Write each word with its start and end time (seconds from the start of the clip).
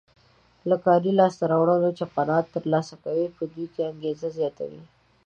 له 0.69 0.75
کاري 0.85 1.11
لاسته 1.19 1.43
راوړنو 1.51 1.89
چې 1.97 2.11
قناعت 2.15 2.45
ترلاسه 2.55 2.95
کوي 3.03 3.27
په 3.35 3.43
دوی 3.51 3.65
کې 3.73 3.81
انګېزه 3.91 4.27
زیاتوي. 4.37 4.83